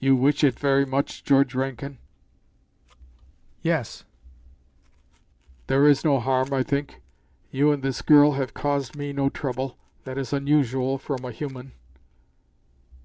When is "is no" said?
5.86-6.18